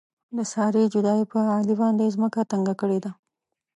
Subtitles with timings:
[0.35, 3.11] د سارې جدایۍ په علي باندې ځمکه تنګه کړې ده.